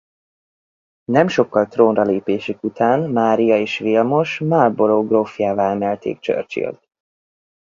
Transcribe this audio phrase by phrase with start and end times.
[1.05, 6.89] Nem sokkal trónra lépésük után Mária és Vilmos Marlborough grófjává emelték Churchillt.